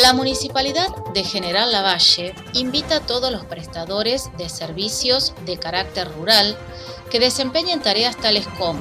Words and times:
La 0.00 0.14
Municipalidad 0.14 0.88
de 1.12 1.22
General 1.22 1.70
Lavalle 1.70 2.34
invita 2.54 2.96
a 2.96 3.00
todos 3.00 3.30
los 3.30 3.44
prestadores 3.44 4.30
de 4.38 4.48
servicios 4.48 5.34
de 5.44 5.58
carácter 5.58 6.10
rural 6.14 6.56
que 7.10 7.20
desempeñen 7.20 7.82
tareas 7.82 8.16
tales 8.16 8.48
como 8.56 8.80